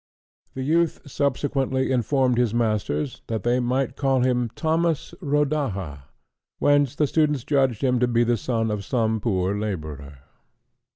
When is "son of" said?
8.37-8.83